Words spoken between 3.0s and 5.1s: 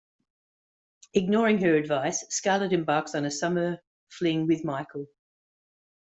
on a summer fling with Michael.